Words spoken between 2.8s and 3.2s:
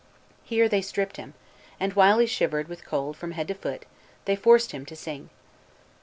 cold